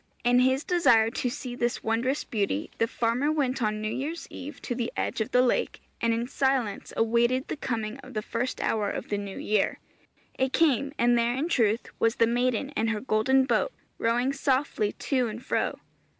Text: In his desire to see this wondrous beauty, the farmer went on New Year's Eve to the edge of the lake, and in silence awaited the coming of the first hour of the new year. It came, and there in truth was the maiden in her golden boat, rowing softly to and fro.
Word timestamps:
In 0.23 0.39
his 0.39 0.63
desire 0.63 1.11
to 1.11 1.29
see 1.29 1.53
this 1.53 1.83
wondrous 1.83 2.23
beauty, 2.23 2.71
the 2.79 2.87
farmer 2.87 3.31
went 3.31 3.61
on 3.61 3.81
New 3.83 3.93
Year's 3.93 4.25
Eve 4.31 4.59
to 4.63 4.73
the 4.73 4.91
edge 4.97 5.21
of 5.21 5.29
the 5.29 5.43
lake, 5.43 5.79
and 6.01 6.11
in 6.11 6.25
silence 6.27 6.91
awaited 6.97 7.47
the 7.47 7.55
coming 7.55 7.99
of 7.99 8.15
the 8.15 8.23
first 8.23 8.59
hour 8.61 8.89
of 8.89 9.09
the 9.09 9.19
new 9.19 9.37
year. 9.37 9.77
It 10.39 10.53
came, 10.53 10.91
and 10.97 11.15
there 11.19 11.35
in 11.35 11.49
truth 11.49 11.87
was 11.99 12.15
the 12.15 12.25
maiden 12.25 12.69
in 12.71 12.87
her 12.87 12.99
golden 12.99 13.45
boat, 13.45 13.73
rowing 13.99 14.33
softly 14.33 14.93
to 14.93 15.27
and 15.27 15.45
fro. 15.45 15.77